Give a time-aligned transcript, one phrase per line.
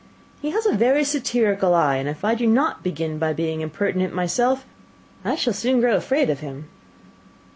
[0.41, 4.15] He has a very satirical eye, and if I do not begin by being impertinent
[4.15, 4.65] myself,
[5.23, 6.67] I shall soon grow afraid of him."